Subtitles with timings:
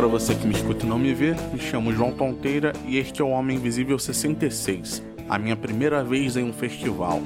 [0.00, 3.20] Para você que me escuta e não me vê, me chamo João Tonteira e este
[3.20, 7.20] é o Homem Invisível 66, a minha primeira vez em um festival.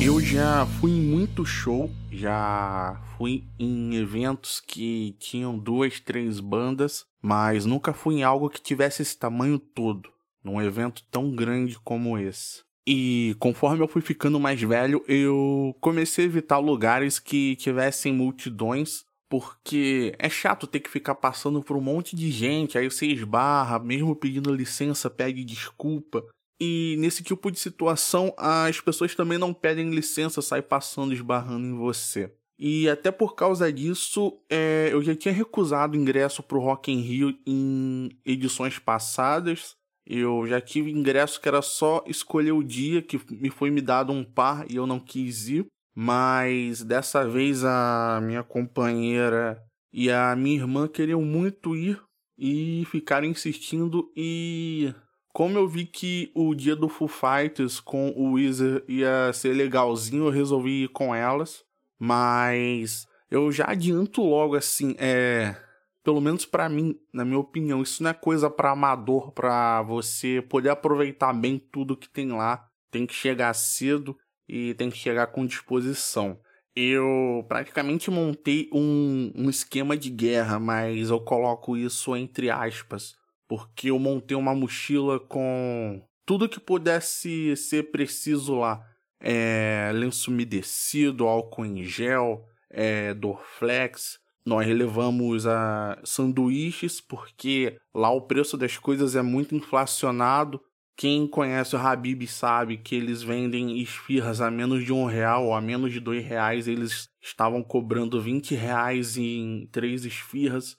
[0.00, 7.04] Eu já fui em muito show, já fui em eventos que tinham duas, três bandas,
[7.20, 10.10] mas nunca fui em algo que tivesse esse tamanho todo,
[10.44, 12.67] num evento tão grande como esse.
[12.90, 19.04] E conforme eu fui ficando mais velho, eu comecei a evitar lugares que tivessem multidões,
[19.28, 23.78] porque é chato ter que ficar passando por um monte de gente, aí você esbarra,
[23.78, 26.24] mesmo pedindo licença, pede desculpa.
[26.58, 31.76] E nesse tipo de situação, as pessoas também não pedem licença, saem passando, esbarrando em
[31.76, 32.32] você.
[32.58, 37.02] E até por causa disso, é, eu já tinha recusado ingresso para o Rock in
[37.02, 39.76] Rio em edições passadas.
[40.10, 44.10] Eu já tive ingresso que era só escolher o dia, que me foi me dado
[44.10, 45.66] um par e eu não quis ir.
[45.94, 52.00] Mas dessa vez a minha companheira e a minha irmã queriam muito ir
[52.38, 54.94] e ficaram insistindo e
[55.34, 60.24] como eu vi que o dia do Foo Fighters com o Weezer ia ser legalzinho,
[60.24, 61.62] eu resolvi ir com elas.
[61.98, 65.54] Mas eu já adianto logo assim, é,
[66.02, 70.42] pelo menos para mim, na minha opinião, isso não é coisa para amador, para você
[70.48, 72.66] poder aproveitar bem tudo que tem lá.
[72.90, 74.16] Tem que chegar cedo
[74.48, 76.40] e tem que chegar com disposição.
[76.74, 83.90] Eu praticamente montei um, um esquema de guerra, mas eu coloco isso entre aspas porque
[83.90, 88.86] eu montei uma mochila com tudo que pudesse ser preciso lá.
[89.20, 94.20] É, lenço umedecido, álcool em gel, é, Dorflex.
[94.48, 100.58] Nós levamos a sanduíches, porque lá o preço das coisas é muito inflacionado.
[100.96, 105.52] Quem conhece o Habib sabe que eles vendem esfirras a menos de um real ou
[105.52, 106.66] a menos de dois reais.
[106.66, 110.78] Eles estavam cobrando 20 reais em três esfirras.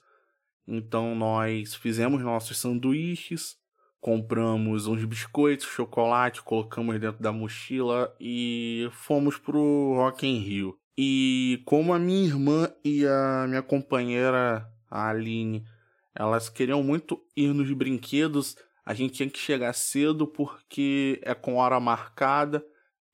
[0.66, 3.54] Então nós fizemos nossos sanduíches,
[4.00, 10.79] compramos uns biscoitos, chocolate, colocamos dentro da mochila e fomos pro Rock in Rio.
[11.02, 15.64] E como a minha irmã e a minha companheira, a Aline,
[16.14, 21.56] elas queriam muito ir nos brinquedos, a gente tinha que chegar cedo porque é com
[21.56, 22.62] hora marcada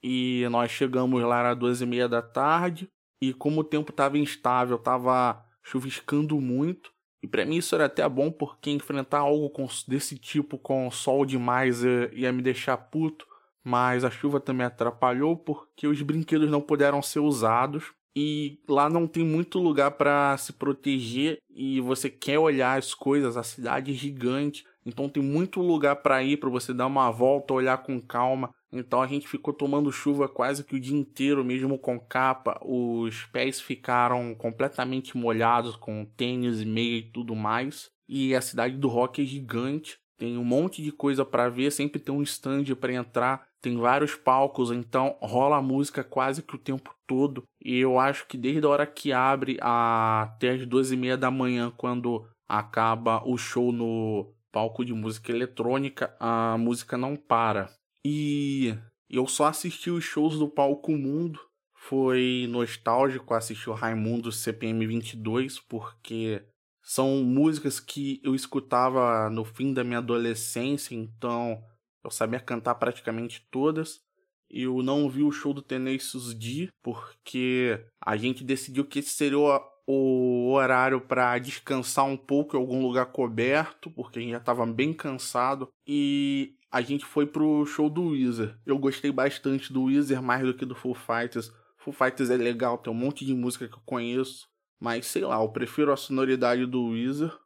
[0.02, 2.90] e nós chegamos lá às duas e meia da tarde
[3.22, 6.90] e como o tempo estava instável, estava chuviscando muito,
[7.22, 9.48] e para mim isso era até bom porque enfrentar algo
[9.86, 13.24] desse tipo com sol demais ia, ia me deixar puto.
[13.66, 17.92] Mas a chuva também atrapalhou porque os brinquedos não puderam ser usados.
[18.14, 23.36] E lá não tem muito lugar para se proteger e você quer olhar as coisas,
[23.36, 27.52] a cidade é gigante, então tem muito lugar para ir para você dar uma volta,
[27.52, 28.54] olhar com calma.
[28.72, 32.58] Então a gente ficou tomando chuva quase que o dia inteiro, mesmo com capa.
[32.62, 37.90] Os pés ficaram completamente molhados com tênis, meia e tudo mais.
[38.08, 39.98] E a cidade do rock é gigante.
[40.18, 44.14] Tem um monte de coisa para ver, sempre tem um stand para entrar, tem vários
[44.14, 47.42] palcos, então rola a música quase que o tempo todo.
[47.62, 51.30] E eu acho que desde a hora que abre até as duas e meia da
[51.30, 57.70] manhã, quando acaba o show no palco de música eletrônica, a música não para.
[58.04, 58.74] E
[59.10, 61.38] eu só assisti os shows do Palco Mundo.
[61.74, 66.42] Foi nostálgico assistir o Raimundo CPM 22, porque
[66.88, 71.60] são músicas que eu escutava no fim da minha adolescência, então
[72.04, 74.00] eu sabia cantar praticamente todas.
[74.48, 79.36] Eu não vi o show do Tenacious D, porque a gente decidiu que esse seria
[79.84, 84.64] o horário para descansar um pouco em algum lugar coberto, porque a gente já estava
[84.64, 85.68] bem cansado.
[85.84, 88.56] E a gente foi pro show do Weezer.
[88.64, 91.50] Eu gostei bastante do Weezer mais do que do Full Fighters.
[91.78, 94.46] Full Fighters é legal, tem um monte de música que eu conheço.
[94.80, 97.36] Mas sei lá, eu prefiro a sonoridade do Weezer.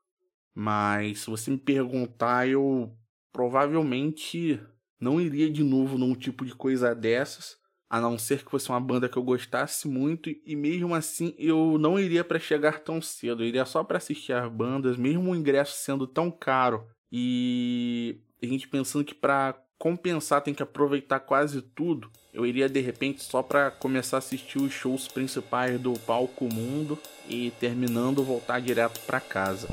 [0.54, 2.92] Mas se você me perguntar, eu
[3.32, 4.60] provavelmente
[5.00, 7.56] não iria de novo num tipo de coisa dessas.
[7.88, 10.30] A não ser que fosse uma banda que eu gostasse muito.
[10.44, 13.42] E mesmo assim eu não iria para chegar tão cedo.
[13.42, 16.86] Eu iria só para assistir as bandas, mesmo o ingresso sendo tão caro.
[17.10, 22.10] E a gente pensando que para compensar tem que aproveitar quase tudo.
[22.34, 26.98] Eu iria de repente só para começar a assistir os shows principais do palco mundo
[27.26, 29.66] e terminando voltar direto para casa.